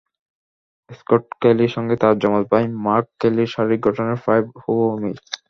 Scott 0.89 1.23
কেলির 1.41 1.71
সঙ্গে 1.75 1.95
তাঁর 2.01 2.15
যমজ 2.23 2.43
ভাই 2.51 2.65
মার্ক 2.85 3.07
কেলির 3.21 3.51
শারীরিক 3.53 3.81
গঠনের 3.85 4.17
প্রায় 4.23 4.43
হুবহু 4.61 4.95
মিল। 5.01 5.17